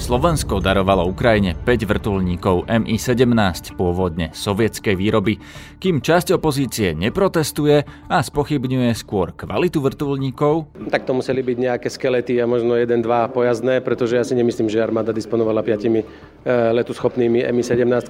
Slovensko 0.00 0.64
darovalo 0.64 1.04
Ukrajine 1.04 1.52
5 1.52 1.84
vrtulníkov 1.84 2.64
Mi-17 2.72 3.76
pôvodne 3.76 4.32
sovietskej 4.32 4.96
výroby, 4.96 5.36
kým 5.76 6.00
časť 6.00 6.40
opozície 6.40 6.96
neprotestuje 6.96 7.84
a 8.08 8.16
spochybňuje 8.24 8.96
skôr 8.96 9.36
kvalitu 9.36 9.84
vrtulníkov. 9.84 10.72
Tak 10.88 11.04
to 11.04 11.12
museli 11.12 11.44
byť 11.44 11.56
nejaké 11.60 11.92
skelety 11.92 12.40
a 12.40 12.48
možno 12.48 12.80
jeden, 12.80 13.04
dva 13.04 13.28
pojazdné, 13.28 13.84
pretože 13.84 14.16
ja 14.16 14.24
si 14.24 14.32
nemyslím, 14.32 14.72
že 14.72 14.80
armáda 14.80 15.12
disponovala 15.12 15.60
piatimi 15.60 16.00
e, 16.00 16.06
letu 16.48 16.96
schopnými 16.96 17.44
Mi-17. 17.52 18.08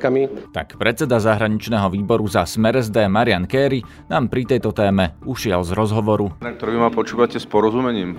Tak 0.55 0.79
predseda 0.79 1.19
zahraničného 1.19 1.91
výboru 1.91 2.31
za 2.31 2.47
Smer 2.47 2.79
SD 2.79 3.11
Marian 3.11 3.51
Kerry 3.51 3.83
nám 4.07 4.31
pri 4.31 4.47
tejto 4.47 4.71
téme 4.71 5.19
ušiel 5.27 5.67
z 5.67 5.75
rozhovoru. 5.75 6.39
Na 6.39 6.55
ktorý 6.55 6.79
ma 6.79 6.95
počúvate 6.95 7.43
s 7.43 7.51
porozumením. 7.51 8.15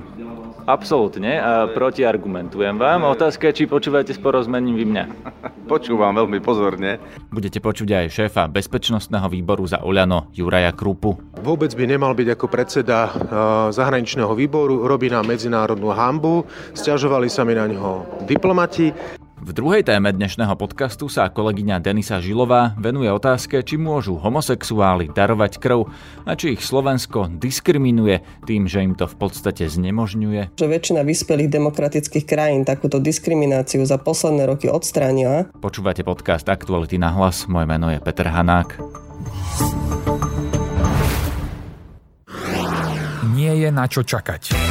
Absolútne 0.66 1.42
a 1.42 1.66
protiargumentujem 1.70 2.78
vám. 2.78 3.06
Otázka 3.10 3.50
je, 3.50 3.64
či 3.64 3.64
počúvate 3.66 4.14
s 4.14 4.20
porozmením 4.22 4.78
vy 4.78 4.86
mňa. 4.88 5.06
Počúvam 5.66 6.14
veľmi 6.14 6.38
pozorne. 6.44 7.02
Budete 7.32 7.64
počuť 7.64 7.90
aj 7.90 8.06
šéfa 8.12 8.44
bezpečnostného 8.52 9.26
výboru 9.32 9.64
za 9.66 9.82
Oľano 9.82 10.30
Juraja 10.36 10.76
Krupu. 10.76 11.18
Vôbec 11.42 11.72
by 11.74 11.84
nemal 11.86 12.12
byť 12.14 12.28
ako 12.36 12.46
predseda 12.52 13.10
zahraničného 13.72 14.34
výboru, 14.36 14.86
robí 14.86 15.10
nám 15.10 15.30
medzinárodnú 15.30 15.90
hambu, 15.96 16.44
stiažovali 16.76 17.32
sa 17.32 17.42
mi 17.48 17.56
na 17.56 17.66
ňo 17.66 18.26
diplomati. 18.28 18.94
V 19.42 19.58
druhej 19.58 19.82
téme 19.82 20.14
dnešného 20.14 20.54
podcastu 20.54 21.10
sa 21.10 21.26
kolegyňa 21.34 21.82
Denisa 21.82 22.22
Žilová 22.22 22.78
venuje 22.78 23.10
otázke, 23.10 23.66
či 23.66 23.74
môžu 23.74 24.14
homosexuáli 24.22 25.10
darovať 25.10 25.58
krv 25.58 25.90
a 26.30 26.38
či 26.38 26.54
ich 26.54 26.62
Slovensko 26.62 27.26
diskriminuje 27.42 28.22
tým, 28.46 28.70
že 28.70 28.86
im 28.86 28.94
to 28.94 29.10
v 29.10 29.18
podstate 29.18 29.66
znemožňuje. 29.66 30.62
Že 30.62 30.68
väčšina 30.70 31.02
vyspelých 31.02 31.58
demokratických 31.58 32.26
krajín 32.30 32.70
takúto 32.70 33.02
diskrimináciu 33.02 33.82
za 33.82 33.98
posledné 33.98 34.46
roky 34.46 34.70
odstránila. 34.70 35.50
Počúvate 35.58 36.06
podcast 36.06 36.46
Aktuality 36.46 37.02
na 37.02 37.10
hlas, 37.10 37.50
moje 37.50 37.66
meno 37.66 37.90
je 37.90 37.98
Peter 37.98 38.30
Hanák. 38.30 38.78
Nie 43.34 43.58
je 43.58 43.74
na 43.74 43.90
čo 43.90 44.06
čakať. 44.06 44.71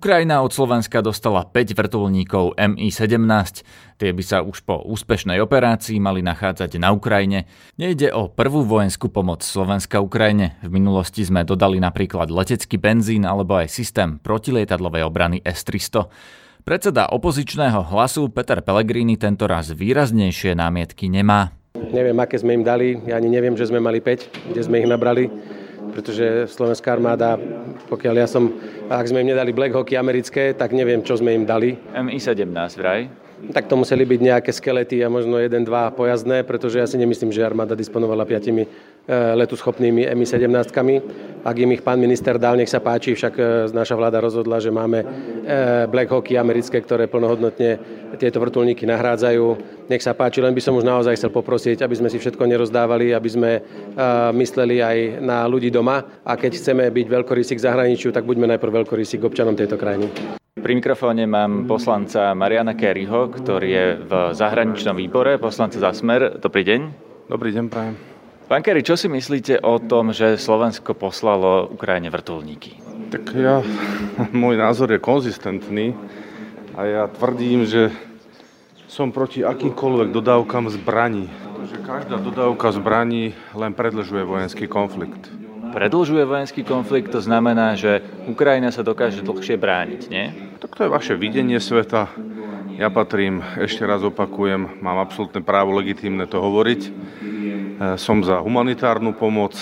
Ukrajina 0.00 0.40
od 0.40 0.48
Slovenska 0.48 1.04
dostala 1.04 1.44
5 1.44 1.76
vrtulníkov 1.76 2.56
Mi-17. 2.56 3.20
Tie 4.00 4.10
by 4.16 4.22
sa 4.24 4.40
už 4.40 4.64
po 4.64 4.80
úspešnej 4.80 5.36
operácii 5.44 6.00
mali 6.00 6.24
nachádzať 6.24 6.80
na 6.80 6.88
Ukrajine. 6.96 7.44
Nejde 7.76 8.08
o 8.08 8.32
prvú 8.32 8.64
vojenskú 8.64 9.12
pomoc 9.12 9.44
Slovenska 9.44 10.00
Ukrajine. 10.00 10.56
V 10.64 10.72
minulosti 10.72 11.20
sme 11.20 11.44
dodali 11.44 11.84
napríklad 11.84 12.32
letecký 12.32 12.80
benzín 12.80 13.28
alebo 13.28 13.60
aj 13.60 13.68
systém 13.68 14.16
protilietadlovej 14.16 15.04
obrany 15.04 15.44
S-300. 15.44 16.08
Predseda 16.64 17.12
opozičného 17.12 17.92
hlasu 17.92 18.32
Peter 18.32 18.64
Pellegrini 18.64 19.20
tento 19.20 19.44
raz 19.44 19.68
výraznejšie 19.68 20.56
námietky 20.56 21.12
nemá. 21.12 21.52
Neviem, 21.76 22.16
aké 22.24 22.40
sme 22.40 22.56
im 22.56 22.64
dali. 22.64 22.96
Ja 23.04 23.20
ani 23.20 23.28
neviem, 23.28 23.52
že 23.52 23.68
sme 23.68 23.84
mali 23.84 24.00
5, 24.00 24.48
kde 24.48 24.60
sme 24.64 24.80
ich 24.80 24.88
nabrali 24.88 25.28
pretože 25.90 26.48
slovenská 26.50 26.96
armáda, 26.96 27.36
pokiaľ 27.90 28.14
ja 28.22 28.26
som, 28.30 28.50
ak 28.90 29.10
sme 29.10 29.22
im 29.22 29.34
nedali 29.34 29.54
Black 29.54 29.74
Hockey 29.74 29.98
americké, 29.98 30.54
tak 30.54 30.72
neviem, 30.72 31.02
čo 31.02 31.18
sme 31.18 31.34
im 31.34 31.44
dali. 31.44 31.76
Mi-17 31.94 32.50
vraj? 32.78 33.29
Tak 33.40 33.66
to 33.66 33.74
museli 33.80 34.04
byť 34.04 34.20
nejaké 34.20 34.50
skelety 34.52 35.00
a 35.00 35.08
možno 35.08 35.40
jeden, 35.40 35.64
dva 35.64 35.88
pojazdné, 35.88 36.44
pretože 36.44 36.76
ja 36.76 36.86
si 36.86 37.00
nemyslím, 37.00 37.32
že 37.32 37.40
armáda 37.40 37.72
disponovala 37.72 38.28
piatimi 38.28 38.62
e, 38.62 38.68
letu 39.32 39.56
schopnými 39.56 40.04
Mi-17. 40.12 40.68
Ak 41.40 41.56
im 41.56 41.72
ich 41.72 41.80
pán 41.80 41.96
minister 41.96 42.36
dal, 42.36 42.60
nech 42.60 42.68
sa 42.68 42.84
páči, 42.84 43.16
však 43.16 43.34
e, 43.40 43.42
naša 43.72 43.96
vláda 43.96 44.20
rozhodla, 44.20 44.60
že 44.60 44.68
máme 44.68 45.02
e, 45.02 45.06
Black 45.88 46.12
Hockey 46.12 46.36
americké, 46.36 46.84
ktoré 46.84 47.08
plnohodnotne 47.08 47.80
tieto 48.20 48.44
vrtulníky 48.44 48.84
nahrádzajú. 48.84 49.44
Nech 49.88 50.04
sa 50.04 50.12
páči, 50.12 50.44
len 50.44 50.52
by 50.52 50.60
som 50.60 50.76
už 50.76 50.84
naozaj 50.84 51.16
chcel 51.16 51.32
poprosiť, 51.32 51.80
aby 51.80 51.96
sme 51.96 52.12
si 52.12 52.20
všetko 52.20 52.44
nerozdávali, 52.44 53.16
aby 53.16 53.30
sme 53.30 53.50
mysleli 54.36 54.78
aj 54.78 55.18
na 55.18 55.42
ľudí 55.50 55.72
doma 55.72 56.22
a 56.22 56.38
keď 56.38 56.60
chceme 56.60 56.86
byť 56.86 57.06
veľkorysí 57.08 57.58
k 57.58 57.64
zahraničiu, 57.66 58.14
tak 58.14 58.22
buďme 58.22 58.54
najprv 58.54 58.84
veľkorysí 58.84 59.18
k 59.18 59.26
občanom 59.26 59.58
tejto 59.58 59.74
krajiny. 59.74 60.39
Pri 60.60 60.76
mikrofóne 60.76 61.24
mám 61.24 61.64
poslanca 61.64 62.36
Mariana 62.36 62.76
Kerryho, 62.76 63.32
ktorý 63.32 63.68
je 63.72 63.86
v 64.04 64.12
zahraničnom 64.36 64.92
výbore, 64.92 65.40
poslanca 65.40 65.80
za 65.80 65.96
Smer. 65.96 66.36
Dobrý 66.36 66.68
deň. 66.68 66.80
Dobrý 67.32 67.48
deň, 67.56 67.64
prajem. 67.72 67.96
Pán 68.44 68.60
Kerry, 68.60 68.84
čo 68.84 68.92
si 68.92 69.08
myslíte 69.08 69.64
o 69.64 69.80
tom, 69.80 70.12
že 70.12 70.36
Slovensko 70.36 70.92
poslalo 70.92 71.64
Ukrajine 71.64 72.12
vrtulníky? 72.12 72.76
Tak 73.08 73.32
ja, 73.32 73.64
môj 74.36 74.60
názor 74.60 74.92
je 74.92 75.00
konzistentný 75.00 75.96
a 76.76 76.84
ja 76.84 77.02
tvrdím, 77.08 77.64
že 77.64 77.88
som 78.84 79.16
proti 79.16 79.40
akýmkoľvek 79.40 80.12
dodávkam 80.12 80.68
zbraní. 80.76 81.32
Pretože 81.56 81.76
každá 81.88 82.20
dodávka 82.20 82.68
zbraní 82.76 83.32
len 83.56 83.72
predlžuje 83.72 84.28
vojenský 84.28 84.68
konflikt 84.68 85.32
predlžuje 85.70 86.26
vojenský 86.26 86.66
konflikt, 86.66 87.14
to 87.14 87.22
znamená, 87.22 87.78
že 87.78 88.02
Ukrajina 88.26 88.74
sa 88.74 88.82
dokáže 88.82 89.22
dlhšie 89.22 89.54
brániť, 89.54 90.02
nie? 90.10 90.49
Tak 90.70 90.78
to 90.78 90.86
je 90.86 90.96
vaše 91.02 91.14
videnie 91.18 91.58
sveta. 91.58 92.14
Ja 92.78 92.94
patrím, 92.94 93.42
ešte 93.58 93.82
raz 93.82 94.06
opakujem, 94.06 94.78
mám 94.78 95.02
absolútne 95.02 95.42
právo 95.42 95.74
legitímne 95.74 96.30
to 96.30 96.38
hovoriť. 96.38 96.80
E, 96.86 96.90
som 97.98 98.22
za 98.22 98.38
humanitárnu 98.38 99.10
pomoc, 99.18 99.58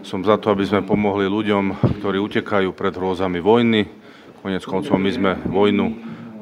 som 0.00 0.24
za 0.24 0.40
to, 0.40 0.48
aby 0.48 0.64
sme 0.64 0.88
pomohli 0.88 1.28
ľuďom, 1.28 1.92
ktorí 2.00 2.16
utekajú 2.16 2.72
pred 2.72 2.96
hrôzami 2.96 3.44
vojny. 3.44 3.92
Konec 4.40 4.64
koncov 4.64 4.96
my 4.96 5.10
sme 5.12 5.36
vojnu 5.52 5.86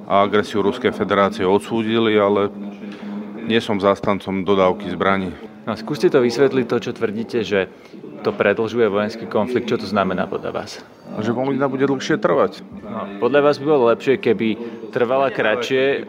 a 0.06 0.22
agresiu 0.22 0.62
Ruskej 0.62 0.94
federácie 0.94 1.42
odsúdili, 1.42 2.14
ale 2.14 2.46
nie 3.42 3.58
som 3.58 3.82
zástancom 3.82 4.46
dodávky 4.46 4.86
zbraní. 4.94 5.34
No, 5.66 5.74
skúste 5.74 6.06
to 6.06 6.22
vysvetliť, 6.22 6.70
to, 6.70 6.78
čo 6.78 6.94
tvrdíte, 6.94 7.42
že 7.42 7.66
to 8.26 8.34
predlžuje 8.34 8.90
vojenský 8.90 9.30
konflikt. 9.30 9.70
Čo 9.70 9.78
to 9.78 9.86
znamená 9.86 10.26
podľa 10.26 10.50
vás? 10.50 10.82
Že 11.22 11.30
vojna 11.30 11.70
bude 11.70 11.86
dlhšie 11.86 12.18
trvať. 12.18 12.66
No, 12.82 13.22
podľa 13.22 13.40
vás 13.46 13.62
by 13.62 13.64
bolo 13.70 13.94
lepšie, 13.94 14.18
keby 14.18 14.58
trvala 14.90 15.30
kratšie... 15.30 16.02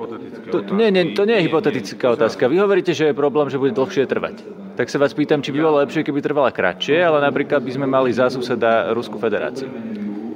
To, 0.49 0.65
to, 0.65 0.73
nie, 0.73 0.89
nie, 0.89 1.13
to 1.13 1.29
nie 1.29 1.37
je 1.37 1.45
hypotetická 1.45 2.17
otázka. 2.17 2.49
Vy 2.49 2.57
hovoríte, 2.57 2.97
že 2.97 3.13
je 3.13 3.13
problém, 3.13 3.53
že 3.53 3.61
bude 3.61 3.77
dlhšie 3.77 4.09
trvať. 4.09 4.41
Tak 4.73 4.89
sa 4.89 4.97
vás 4.97 5.13
pýtam, 5.13 5.45
či 5.45 5.53
by 5.53 5.59
bolo 5.61 5.85
lepšie, 5.85 6.01
keby 6.01 6.25
trvala 6.25 6.49
kratšie, 6.49 7.05
ale 7.05 7.21
napríklad 7.21 7.61
by 7.61 7.71
sme 7.77 7.85
mali 7.85 8.09
za 8.09 8.33
suseda 8.33 8.89
Rusku 8.97 9.21
federáciu. 9.21 9.69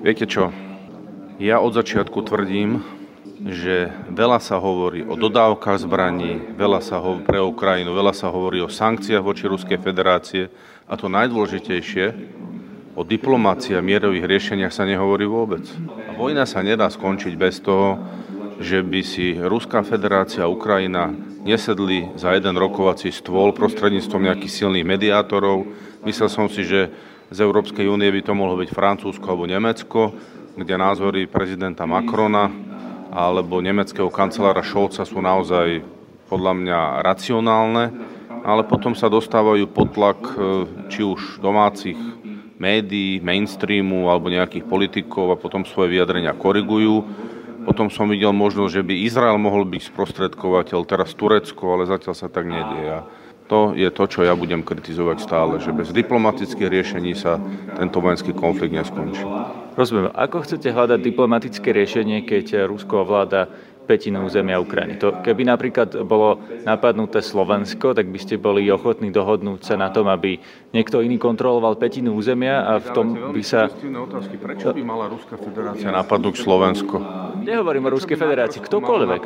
Viete 0.05 0.29
čo? 0.29 0.53
Ja 1.41 1.57
od 1.57 1.73
začiatku 1.73 2.21
tvrdím, 2.21 2.85
že 3.41 3.89
veľa 4.13 4.37
sa 4.37 4.61
hovorí 4.61 5.01
o 5.01 5.17
dodávkach 5.17 5.81
zbraní, 5.81 6.53
veľa 6.53 6.77
sa 6.85 7.01
hovorí 7.01 7.25
pre 7.25 7.41
Ukrajinu, 7.41 7.97
veľa 7.97 8.13
sa 8.13 8.29
hovorí 8.29 8.61
o 8.61 8.69
sankciách 8.69 9.25
voči 9.25 9.49
Ruskej 9.49 9.81
federácie 9.81 10.53
a 10.85 10.93
to 10.97 11.09
najdôležitejšie, 11.09 12.05
o 12.91 13.01
diplomácii 13.07 13.79
a 13.79 13.81
mierových 13.83 14.27
riešeniach 14.27 14.73
sa 14.75 14.83
nehovorí 14.83 15.23
vôbec. 15.23 15.63
A 16.11 16.15
vojna 16.19 16.43
sa 16.43 16.59
nedá 16.59 16.91
skončiť 16.91 17.33
bez 17.39 17.63
toho, 17.63 17.97
že 18.61 18.83
by 18.83 19.01
si 19.01 19.33
Ruská 19.39 19.81
federácia 19.81 20.45
a 20.45 20.51
Ukrajina 20.51 21.09
nesedli 21.41 22.13
za 22.13 22.35
jeden 22.37 22.53
rokovací 22.59 23.09
stôl 23.09 23.55
prostredníctvom 23.57 24.29
nejakých 24.29 24.53
silných 24.53 24.85
mediátorov. 24.85 25.65
Myslel 26.05 26.29
som 26.29 26.45
si, 26.45 26.61
že 26.67 26.93
z 27.31 27.37
Európskej 27.41 27.87
únie 27.87 28.11
by 28.11 28.21
to 28.21 28.37
mohlo 28.37 28.59
byť 28.59 28.69
Francúzsko 28.69 29.25
alebo 29.33 29.49
Nemecko, 29.49 30.13
kde 30.53 30.75
názory 30.75 31.25
prezidenta 31.25 31.87
Macrona 31.87 32.51
alebo 33.11 33.63
nemeckého 33.63 34.11
kancelára 34.11 34.61
Scholza 34.61 35.07
sú 35.07 35.19
naozaj 35.23 35.83
podľa 36.31 36.53
mňa 36.63 36.79
racionálne, 37.03 37.83
ale 38.41 38.65
potom 38.65 38.97
sa 38.97 39.07
dostávajú 39.09 39.69
pod 39.69 39.93
tlak 39.93 40.19
e, 40.21 40.33
či 40.89 41.01
už 41.05 41.41
domácich 41.41 41.97
médií, 42.61 43.17
mainstreamu 43.17 44.09
alebo 44.13 44.29
nejakých 44.29 44.69
politikov 44.69 45.33
a 45.33 45.39
potom 45.41 45.65
svoje 45.65 45.97
vyjadrenia 45.97 46.37
korigujú. 46.37 47.01
Potom 47.61 47.93
som 47.93 48.09
videl 48.09 48.33
možnosť, 48.33 48.71
že 48.73 48.85
by 48.85 49.05
Izrael 49.05 49.37
mohol 49.37 49.65
byť 49.69 49.93
sprostredkovateľ, 49.93 50.79
teraz 50.85 51.13
Turecko, 51.13 51.77
ale 51.77 51.89
zatiaľ 51.89 52.13
sa 52.17 52.29
tak 52.29 52.49
nedieje. 52.49 53.05
to 53.45 53.75
je 53.75 53.89
to, 53.91 54.03
čo 54.07 54.23
ja 54.23 54.31
budem 54.31 54.63
kritizovať 54.63 55.17
stále, 55.19 55.59
že 55.59 55.75
bez 55.75 55.91
diplomatických 55.91 56.71
riešení 56.71 57.13
sa 57.19 57.35
tento 57.75 57.99
vojenský 57.99 58.31
konflikt 58.31 58.71
neskončí. 58.71 59.21
Rozumiem. 59.75 60.07
Ako 60.15 60.47
chcete 60.47 60.71
hľadať 60.71 60.99
diplomatické 61.03 61.75
riešenie, 61.75 62.23
keď 62.23 62.63
Rusko 62.71 63.03
ovláda 63.03 63.51
petinu 63.85 64.23
územia 64.25 64.61
Ukrajiny. 64.61 65.01
To, 65.01 65.19
keby 65.19 65.43
napríklad 65.43 65.93
bolo 66.07 66.39
napadnuté 66.63 67.19
Slovensko, 67.19 67.91
tak 67.91 68.07
by 68.07 68.19
ste 68.21 68.39
boli 68.39 68.69
ochotní 68.71 69.11
dohodnúť 69.11 69.61
sa 69.61 69.75
na 69.75 69.91
tom, 69.91 70.07
aby 70.07 70.39
niekto 70.71 71.03
iný 71.03 71.19
kontroloval 71.19 71.75
petinu 71.75 72.15
územia 72.15 72.63
a 72.63 72.79
v 72.79 72.87
tom 72.95 73.07
by 73.35 73.43
sa... 73.43 73.67
Otázky. 73.91 74.35
Prečo 74.41 74.73
by 74.73 74.81
mala 74.81 75.11
Ruská 75.11 75.37
federácia 75.37 75.91
napadnúť 75.91 76.35
Slovensko? 76.41 76.95
Nehovorím 77.41 77.89
o 77.89 77.93
Ruskej 77.93 78.17
federácii, 78.17 78.61
ktokoľvek. 78.63 79.19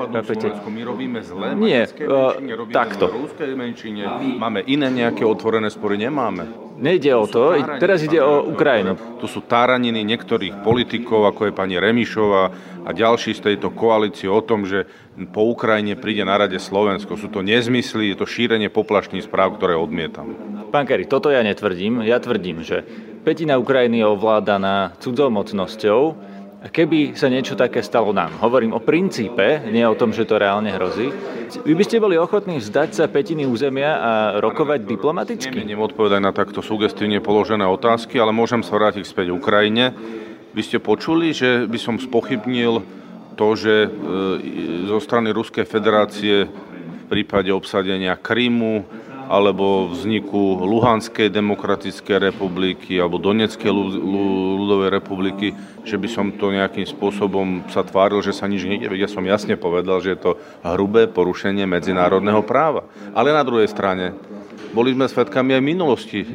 My 0.67 0.81
robíme 0.83 1.19
zlé 1.21 1.55
Nie, 1.55 1.87
uh, 1.87 2.35
takto. 2.71 3.11
Ruskej 3.11 3.53
menšine, 3.53 4.07
máme 4.35 4.65
iné 4.65 4.89
nejaké 4.89 5.23
otvorené 5.23 5.71
spory, 5.71 6.01
nemáme. 6.01 6.64
Nejde 6.75 7.15
o 7.15 7.23
to, 7.23 7.55
teraz 7.79 8.03
ide 8.03 8.19
o 8.19 8.51
Ukrajinu. 8.51 8.99
Tu 9.23 9.31
sú 9.31 9.39
táraniny 9.39 10.03
niektorých 10.03 10.59
politikov, 10.59 11.23
ako 11.31 11.47
je 11.47 11.53
pani 11.55 11.79
Remišová 11.79 12.43
a 12.83 12.89
ďalší 12.91 13.31
z 13.31 13.41
tejto 13.51 13.71
koalície 13.71 14.27
o 14.27 14.43
tom, 14.43 14.67
že 14.67 14.83
po 15.31 15.47
Ukrajine 15.47 15.95
príde 15.95 16.27
na 16.27 16.35
rade 16.35 16.59
Slovensko. 16.59 17.15
Sú 17.15 17.31
to 17.31 17.39
nezmysly, 17.39 18.11
je 18.11 18.19
to 18.19 18.27
šírenie 18.27 18.67
poplašných 18.67 19.23
správ, 19.23 19.55
ktoré 19.55 19.79
odmietam. 19.79 20.35
Pán 20.67 20.83
Kerry, 20.83 21.07
toto 21.07 21.31
ja 21.31 21.39
netvrdím. 21.39 22.03
Ja 22.03 22.19
tvrdím, 22.19 22.59
že 22.59 22.83
petina 23.23 23.55
Ukrajiny 23.55 24.03
je 24.03 24.11
ovládaná 24.11 24.99
cudzomocnosťou, 24.99 26.01
a 26.11 26.34
keby 26.69 27.13
sa 27.13 27.29
niečo 27.29 27.53
také 27.53 27.85
stalo 27.85 28.09
nám, 28.13 28.41
hovorím 28.41 28.73
o 28.73 28.81
princípe, 28.81 29.65
nie 29.69 29.85
o 29.85 29.97
tom, 29.97 30.13
že 30.13 30.25
to 30.25 30.41
reálne 30.41 30.69
hrozí, 30.73 31.13
vy 31.45 31.73
by 31.77 31.83
ste 31.85 32.01
boli 32.01 32.17
ochotní 32.17 32.57
vzdať 32.57 32.89
sa 32.97 33.05
petiny 33.05 33.45
územia 33.45 33.91
a 34.01 34.11
rokovať 34.41 34.89
diplomaticky? 34.89 35.61
Neviem 35.61 35.85
odpovedať 35.85 36.21
na 36.21 36.33
takto 36.33 36.65
sugestívne 36.65 37.21
položené 37.21 37.63
otázky, 37.69 38.17
ale 38.17 38.33
môžem 38.33 38.65
sa 38.65 38.75
vrátiť 38.75 39.05
späť 39.05 39.29
Ukrajine. 39.29 39.93
Vy 40.57 40.61
ste 40.65 40.77
počuli, 40.81 41.35
že 41.35 41.69
by 41.69 41.77
som 41.77 41.95
spochybnil 42.01 42.81
to, 43.37 43.47
že 43.53 43.75
e, 43.85 43.89
zo 44.89 44.97
strany 45.03 45.29
Ruskej 45.35 45.67
federácie 45.67 46.47
v 46.47 47.05
prípade 47.11 47.53
obsadenia 47.53 48.17
Krymu 48.17 48.87
alebo 49.25 49.89
vzniku 49.89 50.61
Luhanskej 50.61 51.33
demokratickej 51.33 52.29
republiky 52.31 52.97
alebo 53.01 53.17
Donetskej 53.17 53.69
ľudovej 53.69 54.89
republiky, 54.93 55.53
že 55.81 55.97
by 55.97 56.07
som 56.09 56.25
to 56.33 56.53
nejakým 56.53 56.85
spôsobom 56.85 57.65
sa 57.73 57.81
tváril, 57.81 58.21
že 58.21 58.33
sa 58.33 58.45
nič 58.45 58.65
nejde. 58.65 58.89
Ja 58.93 59.09
som 59.09 59.25
jasne 59.25 59.57
povedal, 59.57 60.01
že 60.01 60.13
je 60.13 60.19
to 60.21 60.31
hrubé 60.61 61.09
porušenie 61.09 61.65
medzinárodného 61.65 62.45
práva. 62.45 62.85
Ale 63.17 63.33
na 63.33 63.41
druhej 63.41 63.69
strane, 63.69 64.13
boli 64.75 64.93
sme 64.93 65.07
svedkami 65.07 65.55
aj 65.55 65.63
minulosti 65.63 66.21
e, 66.21 66.27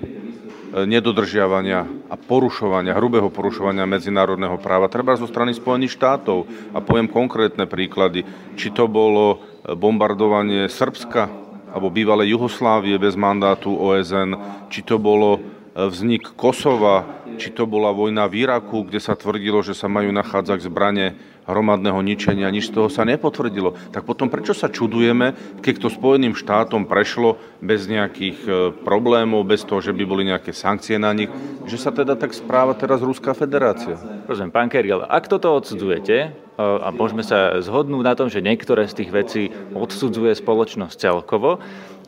nedodržiavania 0.89 2.09
a 2.09 2.15
porušovania, 2.17 2.97
hrubého 2.97 3.29
porušovania 3.29 3.85
medzinárodného 3.85 4.57
práva, 4.57 4.89
treba 4.89 5.19
zo 5.19 5.29
strany 5.29 5.53
Spojených 5.53 5.95
štátov. 5.95 6.49
A 6.73 6.81
poviem 6.81 7.11
konkrétne 7.11 7.69
príklady. 7.69 8.25
Či 8.57 8.73
to 8.73 8.89
bolo 8.89 9.45
bombardovanie 9.67 10.67
Srbska 10.73 11.50
alebo 11.71 11.91
bývalej 11.91 12.35
Juhoslávie 12.35 12.99
bez 12.99 13.15
mandátu 13.15 13.75
OSN, 13.75 14.35
či 14.71 14.83
to 14.83 14.99
bolo 14.99 15.39
e, 15.39 15.41
vznik 15.87 16.35
Kosova, 16.35 17.20
či 17.37 17.53
to 17.53 17.69
bola 17.69 17.93
vojna 17.93 18.27
v 18.27 18.49
Iraku, 18.49 18.89
kde 18.89 18.99
sa 18.99 19.15
tvrdilo, 19.15 19.61
že 19.61 19.77
sa 19.77 19.87
majú 19.87 20.11
nachádzať 20.11 20.67
zbranie 20.67 21.15
hromadného 21.51 21.99
ničenia, 22.01 22.53
nič 22.53 22.71
z 22.71 22.79
toho 22.79 22.89
sa 22.89 23.03
nepotvrdilo. 23.03 23.75
Tak 23.91 24.07
potom 24.07 24.31
prečo 24.31 24.55
sa 24.55 24.71
čudujeme, 24.71 25.59
keď 25.59 25.75
to 25.83 25.89
Spojeným 25.91 26.39
štátom 26.39 26.87
prešlo 26.87 27.43
bez 27.59 27.91
nejakých 27.91 28.39
e, 28.47 28.51
problémov, 28.87 29.49
bez 29.49 29.67
toho, 29.67 29.83
že 29.83 29.91
by 29.91 30.05
boli 30.07 30.23
nejaké 30.31 30.55
sankcie 30.55 30.97
na 30.97 31.11
nich, 31.11 31.29
že 31.67 31.77
sa 31.77 31.91
teda 31.91 32.15
tak 32.15 32.31
správa 32.31 32.79
teraz 32.79 33.03
Ruská 33.03 33.35
federácia? 33.35 33.99
Rozumiem, 34.31 34.55
pán 34.55 34.71
Keril, 34.71 35.03
ak 35.03 35.27
toto 35.27 35.51
odsudzujete, 35.51 36.51
a 36.61 36.93
môžeme 36.93 37.25
sa 37.25 37.57
zhodnúť 37.57 38.05
na 38.05 38.13
tom, 38.13 38.29
že 38.29 38.45
niektoré 38.45 38.85
z 38.85 39.01
tých 39.01 39.11
vecí 39.11 39.43
odsudzuje 39.73 40.37
spoločnosť 40.37 40.93
celkovo, 40.93 41.57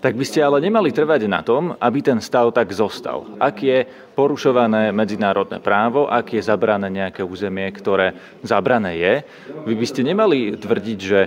tak 0.03 0.19
by 0.19 0.25
ste 0.27 0.43
ale 0.43 0.59
nemali 0.59 0.91
trvať 0.91 1.31
na 1.31 1.47
tom, 1.47 1.79
aby 1.79 2.03
ten 2.03 2.19
stav 2.19 2.51
tak 2.51 2.75
zostal. 2.75 3.23
Ak 3.39 3.63
je 3.63 3.87
porušované 4.19 4.91
medzinárodné 4.91 5.63
právo, 5.63 6.11
ak 6.11 6.35
je 6.35 6.43
zabrané 6.43 6.91
nejaké 6.91 7.23
územie, 7.23 7.71
ktoré 7.71 8.19
zabrané 8.43 8.99
je, 8.99 9.15
vy 9.63 9.75
by 9.79 9.87
ste 9.87 10.03
nemali 10.03 10.59
tvrdiť, 10.59 10.99
že 10.99 11.21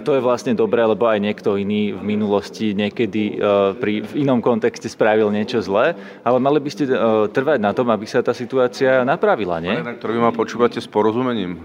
to 0.00 0.16
je 0.16 0.24
vlastne 0.24 0.56
dobré, 0.56 0.80
lebo 0.80 1.04
aj 1.04 1.20
niekto 1.20 1.60
iný 1.60 1.92
v 1.92 2.00
minulosti 2.00 2.72
niekedy 2.72 3.36
e, 3.36 3.76
pri, 3.76 4.00
v 4.00 4.12
inom 4.24 4.40
kontexte 4.40 4.88
spravil 4.88 5.28
niečo 5.28 5.60
zlé, 5.60 5.92
ale 6.24 6.40
mali 6.40 6.56
by 6.58 6.70
ste 6.72 6.88
e, 6.88 6.96
trvať 7.28 7.60
na 7.60 7.76
tom, 7.76 7.92
aby 7.92 8.08
sa 8.08 8.24
tá 8.24 8.32
situácia 8.32 9.04
napravila, 9.04 9.60
nie? 9.60 9.76
Ktorý 10.00 10.16
vy 10.16 10.22
ma 10.24 10.32
počúvate 10.32 10.80
s 10.80 10.88
porozumením. 10.88 11.60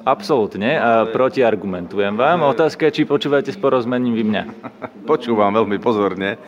Absolútne 0.00 0.80
a 0.80 1.04
protiargumentujem 1.04 2.16
vám. 2.16 2.48
Otázka 2.48 2.88
je, 2.88 3.02
či 3.02 3.02
počúvate 3.04 3.52
s 3.52 3.60
porozmením 3.60 4.16
vy 4.16 4.24
mňa. 4.24 4.44
Počúvam 5.04 5.52
veľmi 5.52 5.76
pozorne. 5.76 6.40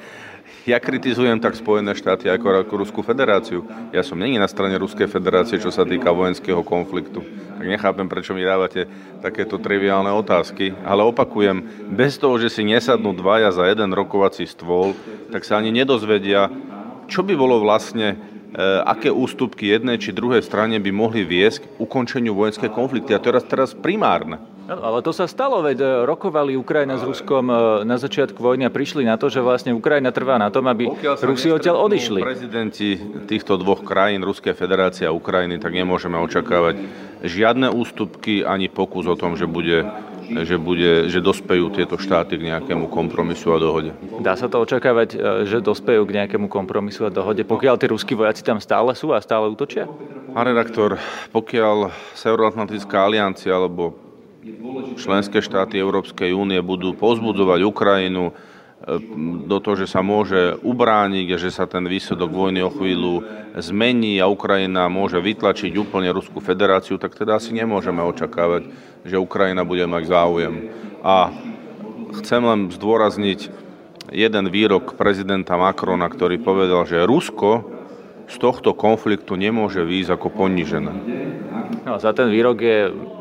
Ja 0.63 0.79
kritizujem 0.79 1.43
tak 1.43 1.59
Spojené 1.59 1.93
štáty 1.93 2.31
ako, 2.31 2.65
ako 2.65 2.75
Ruskú 2.81 3.01
federáciu. 3.03 3.67
Ja 3.91 4.01
som 4.07 4.17
není 4.17 4.39
na 4.39 4.47
strane 4.47 4.79
Ruskej 4.79 5.11
federácie, 5.11 5.59
čo 5.59 5.75
sa 5.75 5.83
týka 5.83 6.15
vojenského 6.15 6.63
konfliktu. 6.65 7.21
Tak 7.59 7.67
nechápem, 7.67 8.07
prečo 8.07 8.33
mi 8.33 8.47
dávate 8.47 8.87
takéto 9.21 9.59
triviálne 9.59 10.15
otázky. 10.15 10.73
Ale 10.87 11.03
opakujem, 11.03 11.91
bez 11.93 12.17
toho, 12.17 12.39
že 12.39 12.49
si 12.49 12.63
nesadnú 12.65 13.13
dvaja 13.13 13.53
za 13.53 13.69
jeden 13.69 13.91
rokovací 13.93 14.49
stôl, 14.49 14.97
tak 15.35 15.43
sa 15.43 15.59
ani 15.59 15.75
nedozvedia, 15.75 16.49
čo 17.11 17.27
by 17.27 17.35
bolo 17.37 17.61
vlastne 17.61 18.17
aké 18.59 19.09
ústupky 19.09 19.73
jednej 19.73 19.97
či 19.97 20.13
druhej 20.13 20.45
strane 20.45 20.77
by 20.77 20.91
mohli 20.93 21.25
viesť 21.25 21.65
k 21.65 21.69
ukončeniu 21.81 22.37
vojenskej 22.37 22.69
konflikty. 22.69 23.17
A 23.17 23.21
to 23.21 23.33
je 23.33 23.41
teraz, 23.45 23.73
primárne. 23.73 24.41
Ale 24.71 25.03
to 25.03 25.11
sa 25.11 25.27
stalo, 25.27 25.59
veď 25.59 25.79
eh, 25.83 25.89
rokovali 26.07 26.55
Ukrajina 26.55 26.95
s 26.95 27.03
Ruskom 27.03 27.51
eh, 27.51 27.57
na 27.83 27.99
začiatku 27.99 28.39
vojny 28.39 28.65
a 28.65 28.71
prišli 28.71 29.03
na 29.03 29.19
to, 29.19 29.27
že 29.27 29.43
vlastne 29.43 29.75
Ukrajina 29.75 30.15
trvá 30.15 30.39
na 30.39 30.55
tom, 30.55 30.71
aby 30.71 30.87
Rusi 31.27 31.51
odtiaľ 31.51 31.83
odišli. 31.91 32.23
prezidenti 32.23 32.95
týchto 33.27 33.59
dvoch 33.59 33.83
krajín, 33.83 34.23
Ruskej 34.23 34.55
federácie 34.55 35.05
a 35.05 35.13
Ukrajiny, 35.13 35.59
tak 35.59 35.75
nemôžeme 35.75 36.15
očakávať 36.23 36.79
žiadne 37.27 37.75
ústupky 37.75 38.47
ani 38.47 38.71
pokus 38.71 39.11
o 39.11 39.19
tom, 39.19 39.35
že 39.35 39.51
bude 39.51 39.83
že, 40.31 40.57
bude, 40.57 41.11
že 41.11 41.19
dospejú 41.19 41.73
tieto 41.75 41.99
štáty 41.99 42.39
k 42.39 42.53
nejakému 42.55 42.89
kompromisu 42.89 43.55
a 43.55 43.59
dohode. 43.59 43.91
Dá 44.23 44.39
sa 44.39 44.47
to 44.47 44.63
očakávať, 44.63 45.09
e, 45.15 45.19
že 45.49 45.59
dospejú 45.59 46.07
k 46.07 46.23
nejakému 46.23 46.47
kompromisu 46.47 47.09
a 47.09 47.11
dohode, 47.11 47.43
pokiaľ 47.43 47.75
tí 47.81 47.87
ruskí 47.91 48.13
vojaci 48.15 48.47
tam 48.47 48.63
stále 48.63 48.95
sú 48.95 49.11
a 49.11 49.21
stále 49.21 49.51
útočia? 49.51 49.91
Pán 50.32 50.49
redaktor, 50.49 50.96
pokiaľ 51.35 51.93
Severoatlantická 52.17 53.05
aliancia 53.05 53.53
alebo 53.53 53.99
členské 54.99 55.39
štáty 55.39 55.79
Európskej 55.79 56.35
únie 56.35 56.58
budú 56.58 56.94
pozbudzovať 56.99 57.61
Ukrajinu, 57.63 58.35
do 59.46 59.56
toho, 59.62 59.79
že 59.79 59.86
sa 59.86 60.03
môže 60.03 60.58
ubrániť 60.60 61.39
že 61.39 61.51
sa 61.55 61.70
ten 61.70 61.86
výsledok 61.86 62.31
vojny 62.31 62.60
o 62.67 62.70
chvíľu 62.70 63.22
zmení 63.56 64.19
a 64.19 64.27
Ukrajina 64.27 64.91
môže 64.91 65.22
vytlačiť 65.22 65.72
úplne 65.79 66.10
Ruskú 66.10 66.43
federáciu, 66.43 66.98
tak 66.98 67.15
teda 67.15 67.39
asi 67.39 67.55
nemôžeme 67.55 68.03
očakávať, 68.03 68.69
že 69.06 69.22
Ukrajina 69.22 69.62
bude 69.62 69.86
mať 69.86 70.03
záujem. 70.10 70.55
A 71.03 71.31
chcem 72.22 72.43
len 72.43 72.60
zdôrazniť 72.74 73.51
jeden 74.12 74.44
výrok 74.53 74.98
prezidenta 74.98 75.56
Macrona, 75.56 76.10
ktorý 76.10 76.43
povedal, 76.43 76.84
že 76.84 77.06
Rusko 77.06 77.71
z 78.32 78.36
tohto 78.41 78.72
konfliktu 78.72 79.36
nemôže 79.36 79.84
výjsť 79.84 80.17
ako 80.17 80.29
ponížené. 80.32 80.93
No, 81.84 82.01
za 82.01 82.17
ten 82.17 82.32
výrok 82.32 82.56
je 82.65 82.79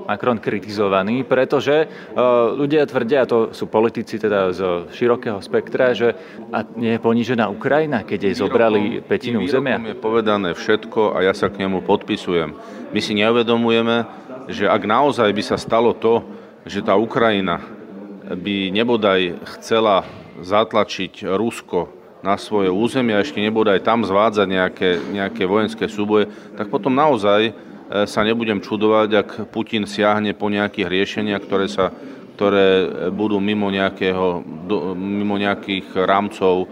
Macron 0.08 0.40
kritizovaný, 0.40 1.28
pretože 1.28 1.88
uh, 1.88 2.52
ľudia 2.56 2.88
tvrdia, 2.88 3.24
a 3.24 3.30
to 3.30 3.52
sú 3.52 3.68
politici 3.68 4.20
teda 4.20 4.56
z 4.56 4.92
širokého 4.92 5.40
spektra, 5.44 5.92
že 5.92 6.16
a 6.52 6.64
nie 6.76 6.96
je 6.96 7.00
ponížená 7.04 7.48
Ukrajina, 7.52 8.08
keď 8.08 8.32
jej 8.32 8.36
zobrali 8.40 9.04
petinu 9.04 9.44
územia? 9.44 9.80
je 9.80 9.96
povedané 9.96 10.56
všetko 10.56 11.16
a 11.16 11.24
ja 11.24 11.34
sa 11.36 11.52
k 11.52 11.64
nemu 11.64 11.84
podpisujem. 11.84 12.56
My 12.92 13.00
si 13.00 13.16
neuvedomujeme, 13.16 14.08
že 14.52 14.68
ak 14.68 14.84
naozaj 14.84 15.32
by 15.32 15.44
sa 15.44 15.58
stalo 15.60 15.96
to, 15.96 16.24
že 16.68 16.84
tá 16.84 16.96
Ukrajina 17.00 17.64
by 18.32 18.72
nebodaj 18.72 19.42
chcela 19.58 20.08
zatlačiť 20.40 21.28
Rusko 21.28 22.01
na 22.22 22.38
svoje 22.38 22.70
územie 22.70 23.18
a 23.18 23.26
ešte 23.26 23.42
nebude 23.42 23.74
aj 23.74 23.82
tam 23.82 24.06
zvádzať 24.06 24.48
nejaké, 24.48 24.90
nejaké 25.10 25.44
vojenské 25.50 25.90
súboje, 25.90 26.30
tak 26.54 26.70
potom 26.70 26.94
naozaj 26.94 27.50
e, 27.50 27.54
sa 28.06 28.22
nebudem 28.22 28.62
čudovať, 28.62 29.10
ak 29.18 29.30
Putin 29.50 29.90
siahne 29.90 30.38
po 30.38 30.50
nejakých 30.50 30.88
riešeniach, 30.88 31.42
ktoré, 31.42 31.66
sa, 31.66 31.90
ktoré 32.38 32.88
budú 33.10 33.42
mimo, 33.42 33.74
nejakého, 33.74 34.46
mimo 34.94 35.36
nejakých 35.42 35.98
rámcov 35.98 36.66
e, 36.66 36.68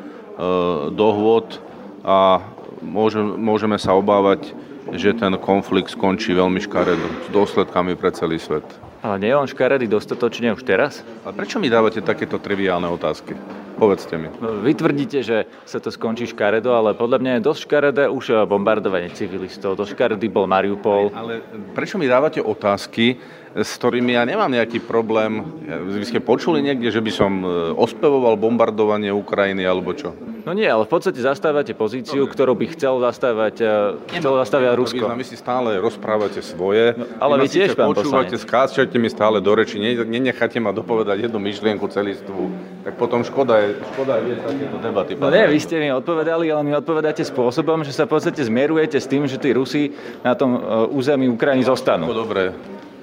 dohôd 0.93 1.57
a 2.05 2.45
môže, 2.85 3.19
môžeme 3.19 3.81
sa 3.81 3.97
obávať, 3.97 4.53
že 4.93 5.13
ten 5.17 5.33
konflikt 5.37 5.93
skončí 5.93 6.33
veľmi 6.33 6.61
škaredo, 6.61 7.05
s 7.25 7.29
dôsledkami 7.29 7.93
pre 7.97 8.09
celý 8.13 8.37
svet. 8.41 8.65
Ale 8.99 9.21
nie 9.21 9.31
je 9.31 9.39
on 9.39 9.47
škaredý 9.47 9.87
dostatočne 9.87 10.51
už 10.51 10.65
teraz? 10.65 11.05
A 11.23 11.31
prečo 11.31 11.61
mi 11.61 11.71
dávate 11.71 12.03
takéto 12.03 12.35
triviálne 12.35 12.89
otázky? 12.89 13.31
Povedzte 13.79 14.19
mi. 14.19 14.27
No, 14.43 14.59
vy 14.59 14.75
tvrdíte, 14.75 15.23
že 15.23 15.47
sa 15.63 15.79
to 15.79 15.87
skončí 15.87 16.27
škaredo, 16.27 16.75
ale 16.75 16.91
podľa 16.99 17.17
mňa 17.23 17.31
je 17.39 17.45
dosť 17.47 17.61
škaredé 17.63 18.03
už 18.11 18.25
eh, 18.29 18.37
bombardovanie 18.43 19.07
civilistov. 19.15 19.79
Dosť 19.79 19.95
škaredý 19.95 20.27
bol 20.27 20.51
Mariupol. 20.51 21.15
Ale 21.15 21.39
prečo 21.71 21.95
mi 21.95 22.11
dávate 22.11 22.43
otázky, 22.43 23.15
s 23.57 23.69
ktorými 23.81 24.13
ja 24.13 24.23
nemám 24.25 24.51
nejaký 24.53 24.83
problém. 24.85 25.41
Vy 25.89 26.05
ste 26.05 26.21
počuli 26.21 26.61
niekde, 26.61 26.93
že 26.93 27.01
by 27.01 27.11
som 27.13 27.31
e, 27.41 27.73
ospevoval 27.73 28.37
bombardovanie 28.37 29.09
Ukrajiny 29.09 29.65
alebo 29.65 29.97
čo? 29.97 30.13
No 30.45 30.55
nie, 30.55 30.65
ale 30.65 30.85
v 30.85 30.91
podstate 30.91 31.19
zastávate 31.19 31.75
pozíciu, 31.75 32.25
Dobre. 32.25 32.33
ktorú 32.33 32.53
by 32.57 32.65
chcel 32.77 33.01
zastávať, 33.01 33.55
e, 33.61 34.17
chcel 34.21 34.33
zastávať 34.39 34.73
Rusko. 34.77 35.03
Vy 35.13 35.27
si 35.27 35.37
stále 35.37 35.81
rozprávate 35.81 36.39
svoje. 36.45 36.93
No, 36.95 37.05
ale 37.19 37.45
vy, 37.45 37.47
tiež, 37.49 37.73
pán 37.73 37.91
počúvate, 37.91 38.37
skáčate 38.37 38.97
mi 39.01 39.09
stále 39.09 39.41
do 39.41 39.51
reči, 39.53 39.81
nenecháte 39.81 40.61
ma 40.61 40.69
dopovedať 40.69 41.27
jednu 41.27 41.41
myšlienku 41.41 41.85
celistvú. 41.89 42.53
Tak 42.85 42.95
potom 42.95 43.25
škoda 43.25 43.59
je, 43.61 43.69
škoda 43.93 44.21
je 44.23 44.35
takéto 44.39 44.77
debaty. 44.79 45.11
No 45.19 45.29
nie, 45.33 45.43
vy 45.49 45.59
ste 45.59 45.75
mi 45.81 45.89
odpovedali, 45.91 46.49
ale 46.53 46.61
mi 46.63 46.73
odpovedáte 46.73 47.25
spôsobom, 47.25 47.83
že 47.83 47.91
sa 47.91 48.07
v 48.07 48.15
podstate 48.15 48.39
zmierujete 48.45 48.97
s 49.01 49.09
tým, 49.09 49.27
že 49.27 49.41
tí 49.41 49.51
Rusi 49.51 49.93
na 50.23 50.33
tom 50.33 50.55
e, 50.55 50.59
území 50.93 51.27
Ukrajiny 51.27 51.67
zostanú. 51.67 52.09
Dobre, 52.09 52.55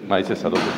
Majte 0.04 0.36
sa 0.36 0.52
dobre. 0.52 0.68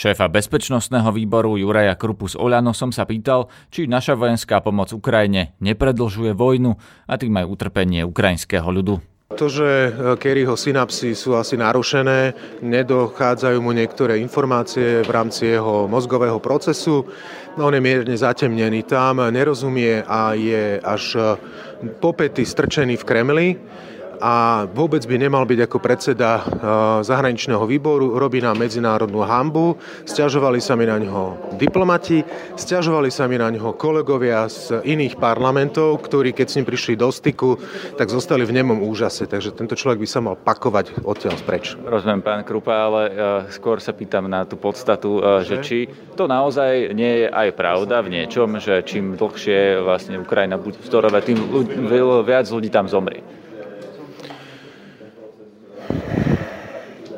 Šéfa 0.00 0.32
bezpečnostného 0.32 1.12
výboru 1.12 1.60
Juraja 1.60 1.92
Krupu 1.92 2.24
s 2.24 2.32
Oľano 2.32 2.72
som 2.72 2.88
sa 2.88 3.04
pýtal, 3.04 3.52
či 3.68 3.84
naša 3.84 4.16
vojenská 4.16 4.64
pomoc 4.64 4.88
Ukrajine 4.96 5.52
nepredlžuje 5.60 6.32
vojnu 6.32 6.72
a 7.04 7.20
tým 7.20 7.36
aj 7.36 7.44
utrpenie 7.44 8.00
ukrajinského 8.08 8.64
ľudu. 8.64 8.96
To, 9.36 9.46
že 9.46 9.94
Kerryho 10.18 10.58
synapsy 10.58 11.14
sú 11.14 11.38
asi 11.38 11.54
narušené, 11.54 12.34
nedochádzajú 12.66 13.62
mu 13.62 13.70
niektoré 13.70 14.18
informácie 14.18 15.06
v 15.06 15.10
rámci 15.12 15.54
jeho 15.54 15.86
mozgového 15.86 16.42
procesu, 16.42 17.06
no 17.54 17.70
on 17.70 17.76
je 17.76 17.84
mierne 17.84 18.10
zatemnený 18.10 18.88
tam, 18.90 19.22
nerozumie 19.22 20.02
a 20.02 20.34
je 20.34 20.82
až 20.82 21.36
popety 22.02 22.42
strčený 22.42 22.98
v 22.98 23.06
Kremli 23.06 23.48
a 24.20 24.68
vôbec 24.68 25.00
by 25.08 25.16
nemal 25.16 25.48
byť 25.48 25.60
ako 25.64 25.78
predseda 25.80 26.30
e, 26.38 26.42
zahraničného 27.08 27.64
výboru, 27.64 28.20
robí 28.20 28.44
nám 28.44 28.60
medzinárodnú 28.60 29.24
hambu, 29.24 29.80
stiažovali 30.04 30.60
sa 30.60 30.76
mi 30.76 30.84
na 30.84 31.00
ňo 31.00 31.56
diplomati, 31.56 32.20
stiažovali 32.54 33.08
sa 33.08 33.24
mi 33.24 33.40
na 33.40 33.48
ňo 33.48 33.72
kolegovia 33.80 34.44
z 34.52 34.84
iných 34.84 35.16
parlamentov, 35.16 36.04
ktorí 36.04 36.36
keď 36.36 36.46
s 36.46 36.56
ním 36.60 36.68
prišli 36.68 37.00
do 37.00 37.08
styku, 37.08 37.56
tak 37.96 38.12
zostali 38.12 38.44
v 38.44 38.60
nemom 38.60 38.84
úžase, 38.84 39.24
takže 39.24 39.56
tento 39.56 39.72
človek 39.72 40.04
by 40.04 40.08
sa 40.08 40.20
mal 40.20 40.36
pakovať 40.36 41.00
odtiaľ 41.00 41.40
preč. 41.48 41.72
Rozumiem, 41.80 42.20
pán 42.20 42.44
Krupa, 42.44 42.92
ale 42.92 43.02
uh, 43.08 43.14
skôr 43.48 43.80
sa 43.80 43.96
pýtam 43.96 44.28
na 44.28 44.44
tú 44.44 44.60
podstatu, 44.60 45.16
uh, 45.16 45.40
že? 45.40 45.64
že 45.64 45.64
či 45.64 45.78
to 46.12 46.28
naozaj 46.28 46.92
nie 46.92 47.24
je 47.24 47.26
aj 47.32 47.56
pravda 47.56 48.04
v 48.04 48.20
niečom, 48.20 48.60
že 48.60 48.84
čím 48.84 49.16
dlhšie 49.16 49.80
vlastne 49.80 50.20
Ukrajina 50.20 50.60
bude 50.60 50.76
vstorovať, 50.84 51.22
tým 51.24 51.38
viac 52.28 52.46
ľudí 52.52 52.68
tam 52.68 52.84
zomrie. 52.84 53.39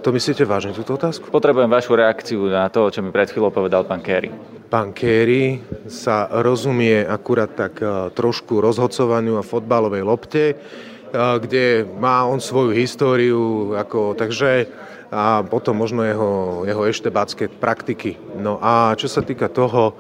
To 0.02 0.11
myslíte 0.11 0.43
vážne 0.43 0.75
túto 0.75 0.99
otázku? 0.99 1.31
Potrebujem 1.31 1.71
vašu 1.71 1.95
reakciu 1.95 2.50
na 2.50 2.67
to, 2.67 2.91
čo 2.91 3.07
mi 3.07 3.14
pred 3.14 3.31
chvíľou 3.31 3.55
povedal 3.55 3.87
pán 3.87 4.02
Kerry. 4.02 4.35
Pán 4.67 4.91
Kerry 4.91 5.62
sa 5.87 6.26
rozumie 6.43 7.07
akurát 7.07 7.55
tak 7.55 7.79
e, 7.79 8.11
trošku 8.11 8.59
rozhodcovaniu 8.59 9.38
a 9.38 9.47
fotbalovej 9.47 10.02
lopte, 10.02 10.45
e, 10.50 10.55
kde 11.14 11.87
má 12.02 12.26
on 12.26 12.43
svoju 12.43 12.75
históriu, 12.75 13.79
ako, 13.79 14.19
takže 14.19 14.67
a 15.12 15.45
potom 15.45 15.76
možno 15.76 16.00
jeho, 16.02 16.64
jeho 16.64 16.83
eštebácké 16.88 17.52
praktiky. 17.52 18.17
No 18.41 18.57
a 18.64 18.97
čo 18.97 19.12
sa 19.12 19.21
týka 19.21 19.52
toho, 19.52 19.93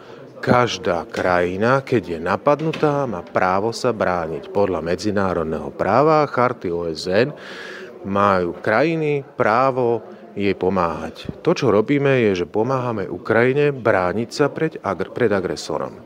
každá 0.42 1.06
krajina, 1.06 1.84
keď 1.84 2.16
je 2.16 2.18
napadnutá, 2.18 3.06
má 3.06 3.22
právo 3.22 3.70
sa 3.70 3.92
brániť 3.94 4.50
podľa 4.50 4.82
medzinárodného 4.82 5.70
práva, 5.70 6.26
charty 6.26 6.72
OSN 6.72 7.30
majú 8.04 8.56
krajiny 8.58 9.26
právo 9.36 10.02
jej 10.32 10.56
pomáhať. 10.56 11.28
To, 11.44 11.52
čo 11.52 11.68
robíme, 11.68 12.24
je, 12.30 12.44
že 12.44 12.46
pomáhame 12.48 13.04
Ukrajine 13.08 13.70
brániť 13.72 14.28
sa 14.32 14.48
pred, 14.48 14.80
agr- 14.80 15.12
pred 15.12 15.28
agresorom. 15.28 16.00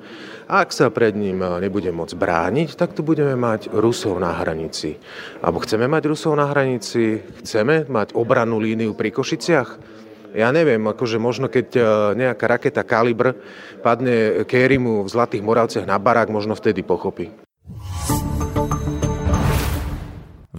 Ak 0.46 0.70
sa 0.70 0.94
pred 0.94 1.10
ním 1.18 1.42
nebude 1.42 1.90
môcť 1.90 2.14
brániť, 2.14 2.78
tak 2.78 2.94
tu 2.94 3.02
budeme 3.02 3.34
mať 3.34 3.66
Rusov 3.74 4.22
na 4.22 4.30
hranici. 4.30 4.94
Alebo 5.42 5.58
chceme 5.58 5.90
mať 5.90 6.02
Rusov 6.06 6.38
na 6.38 6.46
hranici, 6.46 7.18
chceme 7.42 7.82
mať 7.90 8.14
obrannú 8.14 8.62
líniu 8.62 8.94
pri 8.94 9.10
Košiciach. 9.10 9.98
Ja 10.38 10.54
neviem, 10.54 10.84
akože 10.86 11.18
možno 11.18 11.50
keď 11.50 11.66
e, 11.74 11.82
nejaká 12.14 12.44
raketa 12.46 12.86
Kalibr 12.86 13.34
padne 13.80 14.44
Kérimu 14.44 15.02
v 15.02 15.08
Zlatých 15.08 15.42
Moravciach 15.42 15.88
na 15.88 15.98
barák, 15.98 16.30
možno 16.30 16.54
vtedy 16.54 16.84
pochopí. 16.84 17.45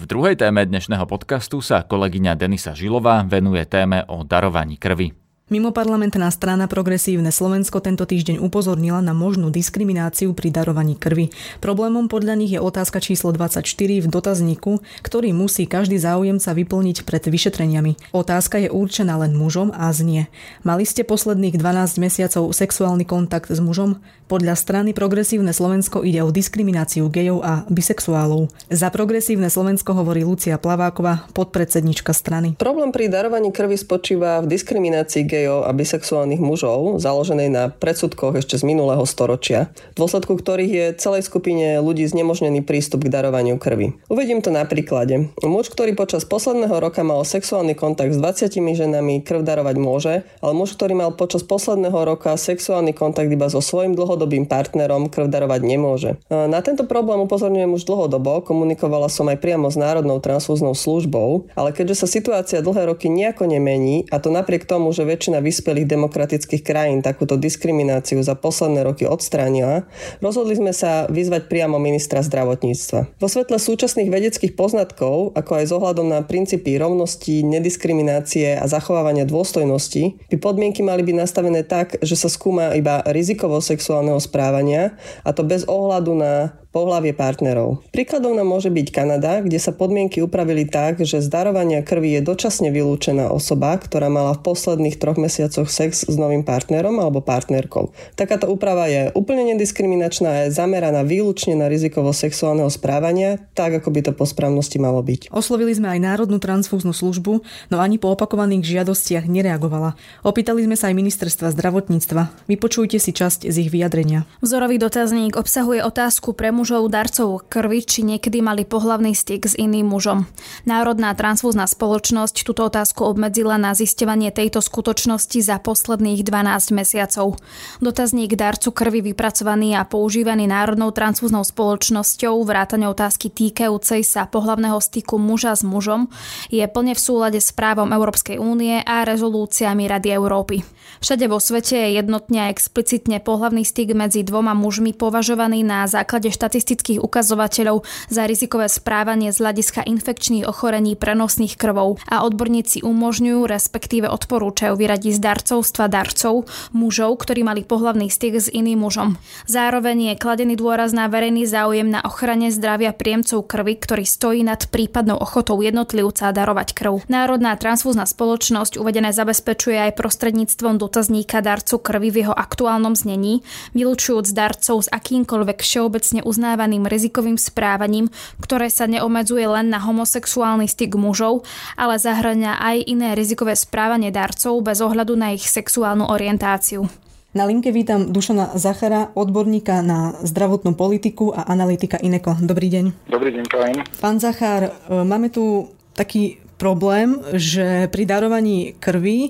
Druhej 0.08 0.40
téme 0.40 0.64
dnešného 0.64 1.04
podcastu 1.04 1.60
sa 1.60 1.84
kolegyňa 1.84 2.40
Denisa 2.40 2.72
Žilová 2.72 3.28
venuje 3.28 3.60
téme 3.68 4.08
o 4.08 4.24
darovaní 4.24 4.80
krvi. 4.80 5.27
Mimoparlamentná 5.48 6.27
strana 6.27 6.68
Progresívne 6.68 7.32
Slovensko 7.32 7.80
tento 7.80 8.04
týždeň 8.04 8.44
upozornila 8.44 9.00
na 9.00 9.16
možnú 9.16 9.48
diskrimináciu 9.48 10.36
pri 10.36 10.51
darovaní 10.51 11.00
krvi. 11.00 11.32
Problémom 11.63 12.12
podľa 12.12 12.36
nich 12.36 12.51
je 12.51 12.60
otázka 12.60 13.00
číslo 13.00 13.32
24 13.32 13.63
v 14.04 14.08
dotazníku, 14.12 14.84
ktorý 15.08 15.32
musí 15.32 15.63
každý 15.63 16.04
záujemca 16.04 16.51
vyplniť 16.51 17.08
pred 17.08 17.24
vyšetreniami. 17.32 18.12
Otázka 18.12 18.60
je 18.60 18.68
určená 18.68 19.16
len 19.24 19.39
mužom 19.39 19.72
a 19.72 19.88
znie. 19.96 20.27
Mali 20.68 20.84
ste 20.84 21.08
posledných 21.08 21.56
12 21.56 21.96
mesiacov 21.96 22.51
sexuálny 22.51 23.08
kontakt 23.08 23.48
s 23.48 23.63
mužom? 23.63 24.04
Podľa 24.27 24.60
strany 24.60 24.92
Progresívne 24.92 25.56
Slovensko 25.56 26.04
ide 26.04 26.20
o 26.27 26.36
diskrimináciu 26.36 27.08
gejov 27.08 27.39
a 27.48 27.63
bisexuálov. 27.72 28.51
Za 28.68 28.92
Progresívne 28.92 29.48
Slovensko 29.48 29.96
hovorí 29.96 30.27
Lucia 30.27 30.60
Plaváková, 30.60 31.32
podpredsednička 31.32 32.12
strany. 32.12 32.60
Problém 32.60 32.92
pri 32.92 33.08
darovaní 33.08 33.56
krvi 33.56 33.80
spočíva 33.80 34.44
v 34.44 34.51
diskriminácii 34.51 35.24
gejov 35.24 35.37
gejov 35.38 35.70
a 35.70 35.72
bisexuálnych 35.77 36.41
mužov, 36.41 36.98
založenej 36.98 37.50
na 37.53 37.63
predsudkoch 37.70 38.41
ešte 38.41 38.58
z 38.58 38.65
minulého 38.65 39.06
storočia, 39.06 39.70
v 39.94 40.01
dôsledku 40.01 40.34
ktorých 40.34 40.72
je 40.74 40.86
celej 40.98 41.29
skupine 41.29 41.77
ľudí 41.77 42.10
znemožnený 42.10 42.65
prístup 42.65 43.06
k 43.06 43.13
darovaniu 43.13 43.62
krvi. 43.62 43.94
Uvedím 44.10 44.41
to 44.41 44.50
na 44.50 44.65
príklade. 44.65 45.29
Muž, 45.46 45.70
ktorý 45.70 45.94
počas 45.94 46.25
posledného 46.25 46.74
roka 46.82 47.06
mal 47.06 47.22
sexuálny 47.22 47.77
kontakt 47.77 48.17
s 48.17 48.20
20 48.20 48.50
ženami, 48.58 49.22
krv 49.22 49.46
darovať 49.46 49.75
môže, 49.77 50.13
ale 50.41 50.51
muž, 50.58 50.74
ktorý 50.74 50.98
mal 50.98 51.13
počas 51.13 51.46
posledného 51.46 52.00
roka 52.08 52.34
sexuálny 52.34 52.98
kontakt 52.98 53.29
iba 53.29 53.46
so 53.51 53.62
svojím 53.62 53.94
dlhodobým 53.94 54.50
partnerom, 54.50 55.13
krv 55.13 55.29
darovať 55.29 55.62
nemôže. 55.62 56.17
Na 56.32 56.63
tento 56.63 56.88
problém 56.89 57.22
upozorňujem 57.22 57.75
už 57.77 57.84
dlhodobo, 57.86 58.41
komunikovala 58.41 59.12
som 59.12 59.27
aj 59.29 59.38
priamo 59.38 59.70
s 59.70 59.77
Národnou 59.77 60.17
transfúznou 60.24 60.74
službou, 60.74 61.51
ale 61.53 61.75
keďže 61.75 62.06
sa 62.06 62.08
situácia 62.08 62.63
dlhé 62.63 62.88
roky 62.88 63.12
nejako 63.12 63.46
nemení, 63.51 64.08
a 64.08 64.24
to 64.24 64.32
napriek 64.32 64.63
tomu, 64.63 64.96
že 64.96 65.03
väčšina 65.03 65.27
väčšina 65.28 65.44
vyspelých 65.44 65.92
demokratických 65.92 66.64
krajín 66.64 67.04
takúto 67.04 67.36
diskrimináciu 67.36 68.24
za 68.24 68.32
posledné 68.40 68.88
roky 68.88 69.04
odstránila, 69.04 69.84
rozhodli 70.24 70.56
sme 70.56 70.72
sa 70.72 71.04
vyzvať 71.12 71.52
priamo 71.52 71.76
ministra 71.76 72.24
zdravotníctva. 72.24 73.20
Vo 73.20 73.28
svetle 73.28 73.60
súčasných 73.60 74.08
vedeckých 74.08 74.56
poznatkov, 74.56 75.36
ako 75.36 75.52
aj 75.60 75.66
s 75.68 75.76
ohľadom 75.76 76.08
na 76.08 76.24
princípy 76.24 76.80
rovnosti, 76.80 77.44
nediskriminácie 77.44 78.56
a 78.56 78.64
zachovávania 78.72 79.28
dôstojnosti, 79.28 80.32
by 80.32 80.38
podmienky 80.40 80.80
mali 80.80 81.04
byť 81.04 81.16
nastavené 81.20 81.68
tak, 81.68 82.00
že 82.00 82.16
sa 82.16 82.32
skúma 82.32 82.72
iba 82.80 83.04
rizikovo 83.12 83.60
sexuálneho 83.60 84.24
správania, 84.24 84.96
a 85.28 85.36
to 85.36 85.44
bez 85.44 85.68
ohľadu 85.68 86.16
na 86.16 86.56
pohlavie 86.78 87.10
partnerov. 87.18 87.82
Príkladom 87.90 88.38
nám 88.38 88.54
môže 88.54 88.70
byť 88.70 88.88
Kanada, 88.94 89.42
kde 89.42 89.58
sa 89.58 89.74
podmienky 89.74 90.22
upravili 90.22 90.70
tak, 90.70 91.02
že 91.02 91.26
z 91.26 91.26
darovania 91.26 91.82
krvi 91.82 92.14
je 92.14 92.22
dočasne 92.22 92.70
vylúčená 92.70 93.34
osoba, 93.34 93.74
ktorá 93.82 94.14
mala 94.14 94.38
v 94.38 94.46
posledných 94.46 95.02
troch 95.02 95.18
mesiacoch 95.18 95.74
sex 95.74 96.06
s 96.06 96.16
novým 96.22 96.46
partnerom 96.46 97.02
alebo 97.02 97.26
partnerkou. 97.26 97.90
Takáto 98.14 98.46
úprava 98.46 98.86
je 98.86 99.10
úplne 99.18 99.58
nediskriminačná 99.58 100.30
a 100.30 100.40
je 100.46 100.54
zameraná 100.54 101.02
výlučne 101.02 101.58
na 101.58 101.66
rizikovo 101.66 102.14
sexuálneho 102.14 102.70
správania, 102.70 103.42
tak 103.58 103.82
ako 103.82 103.90
by 103.90 104.00
to 104.06 104.12
po 104.14 104.30
správnosti 104.30 104.78
malo 104.78 105.02
byť. 105.02 105.34
Oslovili 105.34 105.74
sme 105.74 105.98
aj 105.98 106.00
Národnú 106.06 106.38
transfúznu 106.38 106.94
službu, 106.94 107.42
no 107.74 107.82
ani 107.82 107.98
po 107.98 108.14
opakovaných 108.14 108.70
žiadostiach 108.70 109.26
nereagovala. 109.26 109.98
Opýtali 110.22 110.62
sme 110.62 110.78
sa 110.78 110.94
aj 110.94 111.00
ministerstva 111.02 111.50
zdravotníctva. 111.58 112.46
Vypočujte 112.46 113.02
si 113.02 113.10
časť 113.18 113.50
z 113.50 113.56
ich 113.66 113.74
vyjadrenia. 113.74 114.30
Vzorový 114.46 114.78
dotazník 114.78 115.34
obsahuje 115.34 115.82
otázku 115.82 116.38
pre 116.38 116.54
muž 116.54 116.67
mužov 116.68 116.92
darcov 116.92 117.48
krvi, 117.48 117.80
či 117.80 118.04
niekedy 118.04 118.44
mali 118.44 118.68
pohlavný 118.68 119.16
styk 119.16 119.48
s 119.48 119.56
iným 119.56 119.88
mužom. 119.88 120.28
Národná 120.68 121.16
transfúzna 121.16 121.64
spoločnosť 121.64 122.44
túto 122.44 122.68
otázku 122.68 123.08
obmedzila 123.08 123.56
na 123.56 123.72
zisťovanie 123.72 124.36
tejto 124.36 124.60
skutočnosti 124.60 125.40
za 125.40 125.64
posledných 125.64 126.28
12 126.28 126.76
mesiacov. 126.76 127.40
Dotazník 127.80 128.36
darcu 128.36 128.76
krvi 128.76 129.00
vypracovaný 129.00 129.80
a 129.80 129.88
používaný 129.88 130.52
Národnou 130.52 130.92
transfúznou 130.92 131.48
spoločnosťou 131.48 132.36
vrátane 132.44 132.92
otázky 132.92 133.32
týkajúcej 133.32 134.04
sa 134.04 134.28
pohlavného 134.28 134.84
styku 134.84 135.16
muža 135.16 135.56
s 135.56 135.64
mužom 135.64 136.12
je 136.52 136.68
plne 136.68 136.92
v 136.92 137.00
súlade 137.00 137.40
s 137.40 137.56
právom 137.56 137.96
Európskej 137.96 138.44
únie 138.44 138.84
a 138.84 139.08
rezolúciami 139.08 139.88
Rady 139.88 140.20
Európy. 140.20 140.68
Všade 141.00 141.32
vo 141.32 141.40
svete 141.40 141.80
je 141.80 141.90
jednotne 141.96 142.50
a 142.50 142.52
explicitne 142.52 143.24
pohlavný 143.24 143.64
styk 143.64 143.96
medzi 143.96 144.26
dvoma 144.28 144.52
mužmi 144.52 144.92
považovaný 144.92 145.64
na 145.64 145.88
základe 145.88 146.28
štatistických 146.48 147.04
ukazovateľov 147.04 147.84
za 148.08 148.24
rizikové 148.24 148.72
správanie 148.72 149.36
z 149.36 149.44
hľadiska 149.44 149.84
infekčných 149.84 150.48
ochorení 150.48 150.96
prenosných 150.96 151.60
krvov 151.60 152.00
a 152.08 152.24
odborníci 152.24 152.88
umožňujú, 152.88 153.44
respektíve 153.44 154.08
odporúčajú 154.08 154.80
vyradiť 154.80 155.20
z 155.20 155.22
darcovstva 155.27 155.92
darcov 155.92 156.48
mužov, 156.72 157.20
ktorí 157.20 157.44
mali 157.44 157.68
pohlavný 157.68 158.08
styk 158.08 158.39
s 158.39 158.48
iným 158.48 158.88
mužom. 158.88 159.20
Zároveň 159.44 160.16
je 160.16 160.22
kladený 160.24 160.56
dôraz 160.56 160.96
na 160.96 161.12
verejný 161.12 161.44
záujem 161.44 161.92
na 161.92 162.00
ochrane 162.08 162.48
zdravia 162.48 162.96
príjemcov 162.96 163.44
krvi, 163.44 163.75
ktorý 163.75 164.08
stojí 164.08 164.39
nad 164.48 164.63
prípadnou 164.72 165.20
ochotou 165.20 165.60
jednotlivca 165.60 166.32
darovať 166.32 166.72
krv. 166.72 167.04
Národná 167.12 167.60
transfúzna 167.60 168.08
spoločnosť 168.08 168.80
uvedené 168.80 169.12
zabezpečuje 169.12 169.92
aj 169.92 170.00
prostredníctvom 170.00 170.80
dotazníka 170.80 171.44
darcu 171.44 171.75
krvi 171.75 172.08
v 172.08 172.18
jeho 172.24 172.32
aktuálnom 172.32 172.96
znení, 172.96 173.44
vylúčujúc 173.75 174.32
darcov 174.32 174.88
s 174.88 174.92
akýmkoľvek 174.96 175.60
všeobecne 175.60 176.24
uznávaným 176.38 176.86
rizikovým 176.86 177.41
správaním, 177.41 178.13
ktoré 178.38 178.70
sa 178.70 178.86
neobmedzuje 178.86 179.50
len 179.50 179.74
na 179.74 179.82
homosexuálny 179.82 180.70
styk 180.70 180.94
mužov, 180.94 181.41
ale 181.74 181.98
zahrania 181.98 182.62
aj 182.62 182.86
iné 182.86 183.17
rizikové 183.17 183.58
správanie 183.58 184.13
darcov 184.13 184.62
bez 184.62 184.77
ohľadu 184.77 185.17
na 185.17 185.34
ich 185.34 185.50
sexuálnu 185.50 186.06
orientáciu. 186.06 186.86
Na 187.34 187.50
linke 187.50 187.74
vítam 187.74 188.13
Dušana 188.13 188.53
Zachara, 188.53 189.10
odborníka 189.17 189.82
na 189.82 190.13
zdravotnú 190.22 190.77
politiku 190.77 191.34
a 191.34 191.50
analytika 191.50 191.98
Ineko. 191.98 192.38
Dobrý 192.38 192.70
deň. 192.70 193.10
Dobrý 193.10 193.34
deň, 193.34 193.46
prajem. 193.50 193.77
Pán 193.98 194.22
Zachár, 194.22 194.70
e, 194.70 194.72
máme 195.01 195.34
tu 195.34 195.74
taký 195.98 196.38
problém, 196.58 197.22
že 197.38 197.89
pri 197.94 198.03
darovaní 198.10 198.74
krvi 198.82 199.29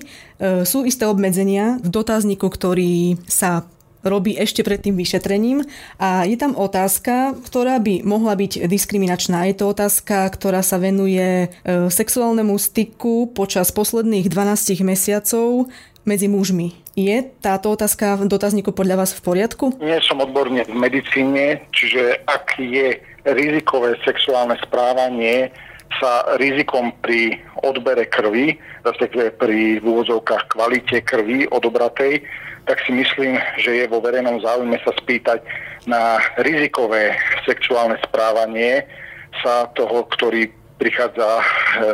sú 0.64 0.88
isté 0.88 1.04
obmedzenia 1.04 1.80
v 1.84 1.88
dotazníku, 1.88 2.48
ktorý 2.48 3.20
sa 3.28 3.68
robí 4.06 4.34
ešte 4.38 4.62
pred 4.62 4.78
tým 4.78 4.94
vyšetrením 4.94 5.66
a 5.98 6.24
je 6.26 6.36
tam 6.38 6.54
otázka, 6.54 7.34
ktorá 7.42 7.82
by 7.82 8.06
mohla 8.06 8.38
byť 8.38 8.66
diskriminačná. 8.70 9.50
Je 9.50 9.56
to 9.58 9.70
otázka, 9.70 10.28
ktorá 10.30 10.62
sa 10.62 10.78
venuje 10.78 11.46
e, 11.46 11.88
sexuálnemu 11.90 12.54
styku 12.58 13.30
počas 13.34 13.74
posledných 13.74 14.30
12 14.30 14.82
mesiacov 14.86 15.70
medzi 16.08 16.30
mužmi. 16.30 16.72
Je 16.98 17.20
táto 17.44 17.70
otázka 17.70 18.18
v 18.18 18.26
dotazníku 18.26 18.74
podľa 18.74 19.06
vás 19.06 19.14
v 19.14 19.22
poriadku? 19.22 19.64
Nie 19.78 20.02
som 20.02 20.18
odborne 20.18 20.66
v 20.66 20.74
medicíne, 20.74 21.62
čiže 21.70 22.24
ak 22.26 22.58
je 22.58 22.98
rizikové 23.28 23.94
sexuálne 24.02 24.56
správanie 24.64 25.52
sa 26.00 26.36
rizikom 26.36 26.92
pri 27.00 27.40
odbere 27.64 28.04
krvi, 28.08 28.56
respektíve 28.84 29.36
pri 29.40 29.80
v 29.80 29.84
úvodzovkách 29.84 30.52
kvalite 30.52 31.00
krvi 31.00 31.48
odobratej, 31.48 32.24
tak 32.68 32.84
si 32.84 32.92
myslím, 32.92 33.40
že 33.64 33.82
je 33.82 33.84
vo 33.88 34.04
verejnom 34.04 34.44
záujme 34.44 34.76
sa 34.84 34.92
spýtať 35.00 35.40
na 35.88 36.20
rizikové 36.44 37.16
sexuálne 37.48 37.96
správanie 38.04 38.84
sa 39.40 39.72
toho, 39.72 40.04
ktorý 40.12 40.52
prichádza 40.76 41.42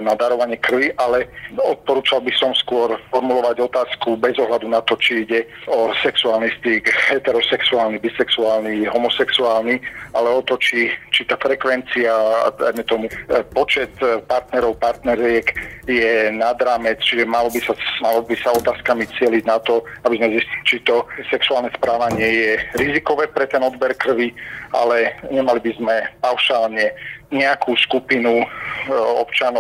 na 0.01 0.15
darovanie 0.15 0.57
krvi, 0.59 0.95
ale 0.97 1.29
odporúčal 1.59 2.23
by 2.23 2.33
som 2.39 2.55
skôr 2.55 2.95
formulovať 3.11 3.61
otázku 3.67 4.17
bez 4.17 4.39
ohľadu 4.39 4.71
na 4.71 4.81
to, 4.87 4.95
či 4.99 5.27
ide 5.27 5.45
o 5.67 5.91
sexuálny 6.01 6.51
styk, 6.61 6.89
heterosexuálny, 7.11 7.99
bisexuálny, 7.99 8.87
homosexuálny, 8.89 9.81
ale 10.15 10.29
o 10.31 10.41
to, 10.47 10.57
či, 10.61 10.91
či 11.11 11.27
tá 11.27 11.35
frekvencia, 11.37 12.13
dajme 12.57 12.85
tomu, 12.87 13.07
eh, 13.11 13.43
počet 13.53 13.93
eh, 14.01 14.23
partnerov, 14.25 14.79
partneriek 14.79 15.51
je 15.85 16.33
nad 16.33 16.57
rámec, 16.57 17.03
čiže 17.05 17.29
malo 17.29 17.53
by 17.53 17.61
sa, 17.61 17.75
malo 18.01 18.25
by 18.25 18.35
sa 18.41 18.55
otázkami 18.57 19.05
cieliť 19.19 19.45
na 19.45 19.61
to, 19.61 19.85
aby 20.07 20.17
sme 20.17 20.39
zistili, 20.39 20.63
či 20.65 20.77
to 20.87 21.05
sexuálne 21.29 21.69
správanie 21.77 22.25
je 22.25 22.51
rizikové 22.81 23.29
pre 23.29 23.45
ten 23.45 23.61
odber 23.61 23.93
krvi, 23.95 24.33
ale 24.73 25.13
nemali 25.29 25.61
by 25.61 25.71
sme 25.77 25.97
paušálne 26.25 26.91
nejakú 27.35 27.75
skupinu 27.81 28.45
e, 28.45 28.47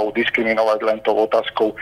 občanov 0.04 0.12
diskriminovať 0.12 0.78
len 0.84 0.98
tou 1.00 1.16
otázkou 1.16 1.72
e, 1.72 1.76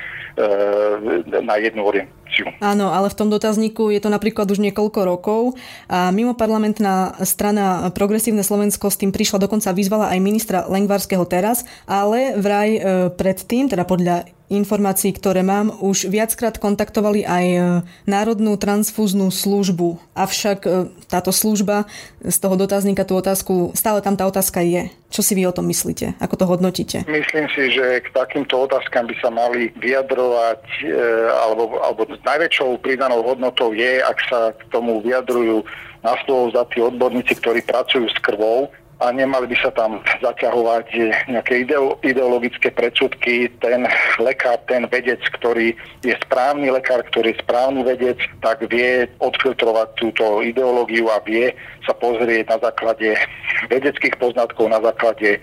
na 1.43 1.59
jednu 1.59 1.83
orientáciu. 1.83 2.47
Áno, 2.63 2.95
ale 2.95 3.11
v 3.11 3.19
tom 3.19 3.29
dotazníku 3.29 3.91
je 3.91 4.01
to 4.01 4.09
napríklad 4.09 4.47
už 4.49 4.63
niekoľko 4.63 5.01
rokov 5.05 5.43
a 5.91 6.15
mimo 6.15 6.33
parlamentná 6.39 7.19
strana 7.27 7.91
Progresívne 7.93 8.47
Slovensko 8.47 8.89
s 8.89 9.01
tým 9.01 9.11
prišla, 9.11 9.43
dokonca 9.43 9.75
vyzvala 9.75 10.15
aj 10.15 10.19
ministra 10.23 10.59
Lengvarského 10.71 11.25
teraz, 11.27 11.67
ale 11.85 12.39
vraj 12.39 12.71
e, 12.79 12.81
predtým, 13.13 13.69
teda 13.69 13.85
podľa 13.85 14.25
informácií, 14.53 15.17
ktoré 15.17 15.41
mám, 15.41 15.73
už 15.81 16.13
viackrát 16.13 16.61
kontaktovali 16.61 17.25
aj 17.25 17.47
e, 17.49 17.61
Národnú 18.05 18.61
transfúznú 18.61 19.33
službu. 19.33 19.97
Avšak 20.13 20.59
e, 20.65 20.71
táto 21.09 21.33
služba 21.33 21.89
z 22.21 22.37
toho 22.37 22.55
dotazníka 22.61 23.09
tú 23.09 23.17
otázku, 23.17 23.73
stále 23.73 24.05
tam 24.05 24.15
tá 24.15 24.29
otázka 24.29 24.61
je. 24.61 24.93
Čo 25.09 25.21
si 25.25 25.33
vy 25.33 25.49
o 25.49 25.57
tom 25.57 25.69
myslíte? 25.69 26.17
Ako 26.21 26.37
to 26.37 26.45
hodnotíte? 26.49 27.05
Myslím 27.09 27.49
si, 27.53 27.73
že 27.73 28.01
k 28.05 28.09
takýmto 28.13 28.69
otázkam 28.69 29.09
by 29.09 29.17
sa 29.21 29.29
mali 29.33 29.73
vyjadrovať, 29.81 30.63
e, 30.85 30.93
alebo, 31.33 31.81
alebo 31.81 32.05
najväčšou 32.21 32.81
pridanou 32.85 33.25
hodnotou 33.25 33.73
je, 33.73 34.05
ak 34.05 34.19
sa 34.29 34.41
k 34.53 34.63
tomu 34.69 35.01
vyjadrujú 35.01 35.65
na 36.03 36.19
slovo 36.27 36.51
za 36.51 36.67
tí 36.69 36.83
odborníci, 36.83 37.39
ktorí 37.39 37.63
pracujú 37.63 38.11
s 38.11 38.19
krvou, 38.19 38.69
a 39.01 39.11
nemali 39.11 39.51
by 39.51 39.57
sa 39.59 39.71
tam 39.75 39.99
zaťahovať 40.23 40.87
nejaké 41.27 41.67
ideologické 42.07 42.71
predsudky. 42.71 43.51
Ten 43.59 43.89
lekár, 44.23 44.61
ten 44.71 44.87
vedec, 44.87 45.19
ktorý 45.41 45.75
je 46.07 46.15
správny 46.23 46.71
lekár, 46.71 47.03
ktorý 47.11 47.35
je 47.35 47.43
správny 47.43 47.83
vedec, 47.83 48.19
tak 48.45 48.63
vie 48.71 49.11
odfiltrovať 49.19 49.89
túto 49.99 50.45
ideológiu 50.45 51.11
a 51.11 51.19
vie 51.25 51.51
sa 51.83 51.97
pozrieť 51.99 52.47
na 52.47 52.59
základe 52.63 53.19
vedeckých 53.67 54.15
poznatkov, 54.23 54.71
na 54.71 54.79
základe 54.79 55.39
e, 55.39 55.41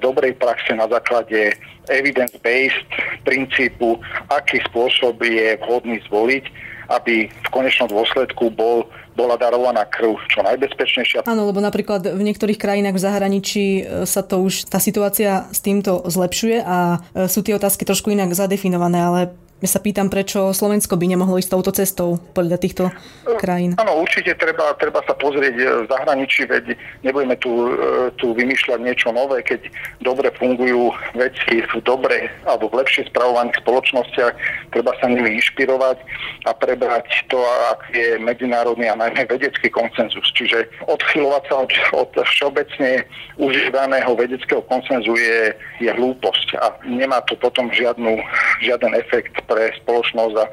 dobrej 0.00 0.32
praxe, 0.40 0.72
na 0.72 0.88
základe 0.88 1.52
evidence-based 1.92 2.88
princípu, 3.28 4.00
aký 4.32 4.64
spôsob 4.64 5.20
je 5.20 5.60
vhodný 5.60 6.00
zvoliť, 6.08 6.44
aby 6.92 7.28
v 7.28 7.48
konečnom 7.52 7.88
dôsledku 7.92 8.52
bol 8.52 8.88
bola 9.14 9.38
darovaná 9.38 9.86
krv 9.86 10.18
čo 10.26 10.42
najbezpečnejšia. 10.42 11.26
Áno, 11.26 11.46
lebo 11.46 11.62
napríklad 11.62 12.04
v 12.10 12.22
niektorých 12.22 12.58
krajinách 12.58 12.98
v 12.98 13.04
zahraničí 13.04 13.66
e, 13.80 13.82
sa 14.04 14.26
to 14.26 14.42
už, 14.42 14.66
tá 14.66 14.82
situácia 14.82 15.46
s 15.54 15.62
týmto 15.62 16.02
zlepšuje 16.04 16.58
a 16.60 16.98
e, 17.14 17.30
sú 17.30 17.46
tie 17.46 17.54
otázky 17.54 17.86
trošku 17.86 18.10
inak 18.10 18.34
zadefinované, 18.34 18.98
ale 19.00 19.20
ja 19.62 19.68
sa 19.70 19.78
pýtam, 19.78 20.10
prečo 20.10 20.50
Slovensko 20.50 20.98
by 20.98 21.06
nemohlo 21.08 21.38
ísť 21.38 21.50
touto 21.54 21.70
cestou 21.70 22.18
podľa 22.34 22.58
týchto 22.58 22.90
krajín. 23.38 23.78
Áno, 23.78 24.02
určite 24.02 24.34
treba, 24.34 24.74
treba 24.76 24.98
sa 25.06 25.14
pozrieť 25.14 25.54
e, 25.54 25.64
v 25.84 25.86
zahraničí, 25.88 26.44
veď 26.50 26.74
nebudeme 27.06 27.38
tu, 27.38 27.70
e, 27.70 28.10
tu 28.18 28.34
vymýšľať 28.34 28.80
niečo 28.82 29.14
nové, 29.14 29.46
keď 29.46 29.64
dobre 30.02 30.28
fungujú 30.34 30.90
veci 31.14 31.62
v 31.62 31.74
dobre 31.86 32.28
alebo 32.44 32.66
v 32.68 32.82
lepšie 32.82 33.06
spravovaných 33.14 33.56
spoločnostiach, 33.62 34.34
treba 34.74 34.90
sa 34.98 35.06
nimi 35.06 35.38
inšpirovať 35.38 36.02
a 36.44 36.50
prebrať 36.52 37.06
to, 37.30 37.38
ak 37.70 37.80
je 37.94 38.18
medzinárodný 38.18 38.90
a 38.90 38.98
najmä 38.98 39.24
vedecký 39.30 39.70
koncenzus. 39.70 40.26
Čiže 40.34 40.66
odchylovať 40.90 41.42
sa 41.46 41.54
od, 41.62 41.72
od 41.94 42.10
všeobecne 42.26 43.06
užívaného 43.38 44.12
vedeckého 44.18 44.60
koncenzu 44.66 45.14
je, 45.14 45.54
je 45.78 45.90
hlúposť 45.94 46.58
a 46.58 46.74
nemá 46.84 47.22
to 47.24 47.38
potom 47.38 47.70
žiadnu, 47.70 48.18
žiaden 48.60 48.92
efekt 48.98 49.43
pre 49.44 49.72
spoločnosť 49.84 50.34
a 50.40 50.44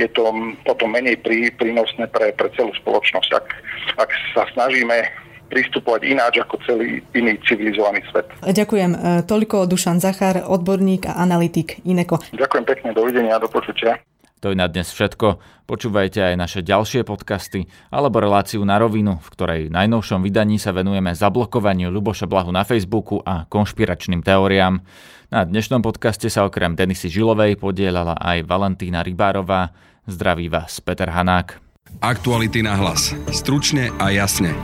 je 0.00 0.08
to 0.12 0.28
potom 0.64 0.92
menej 0.92 1.20
prí, 1.20 1.52
prínosné 1.54 2.08
pre, 2.08 2.32
pre 2.34 2.48
celú 2.56 2.72
spoločnosť. 2.82 3.30
Ak, 3.36 3.46
ak 4.00 4.10
sa 4.34 4.42
snažíme 4.56 5.04
pristupovať 5.48 6.04
ináč 6.04 6.44
ako 6.44 6.60
celý 6.68 7.00
iný 7.16 7.40
civilizovaný 7.48 8.04
svet. 8.12 8.28
Ďakujem. 8.44 8.90
E, 8.92 8.98
toľko 9.24 9.64
Dušan 9.64 9.96
Zachar, 9.98 10.44
odborník 10.44 11.08
a 11.08 11.16
analytik 11.24 11.80
Ineko. 11.88 12.20
Ďakujem 12.36 12.64
pekne, 12.68 12.88
dovidenia 12.92 13.40
a 13.40 13.40
do 13.40 13.48
počutia. 13.48 13.96
To 14.38 14.54
je 14.54 14.56
na 14.56 14.70
dnes 14.70 14.86
všetko. 14.86 15.42
Počúvajte 15.66 16.22
aj 16.22 16.34
naše 16.38 16.60
ďalšie 16.62 17.02
podcasty 17.02 17.66
alebo 17.90 18.22
reláciu 18.22 18.62
na 18.62 18.78
rovinu, 18.78 19.18
v 19.18 19.28
ktorej 19.34 19.62
najnovšom 19.74 20.22
vydaní 20.22 20.62
sa 20.62 20.70
venujeme 20.70 21.10
zablokovaniu 21.10 21.90
Luboša 21.90 22.30
Blahu 22.30 22.54
na 22.54 22.62
Facebooku 22.62 23.18
a 23.26 23.50
konšpiračným 23.50 24.22
teóriám. 24.22 24.78
Na 25.28 25.44
dnešnom 25.44 25.84
podcaste 25.84 26.32
sa 26.32 26.48
okrem 26.48 26.72
Denisy 26.72 27.12
Žilovej 27.12 27.60
podielala 27.60 28.16
aj 28.16 28.48
Valentína 28.48 29.04
Rybárová. 29.04 29.76
Zdraví 30.08 30.48
vás 30.48 30.80
Peter 30.80 31.12
Hanák. 31.12 31.60
Aktuality 32.00 32.64
na 32.64 32.72
hlas. 32.80 33.12
Stručne 33.28 33.92
a 34.00 34.08
jasne. 34.08 34.56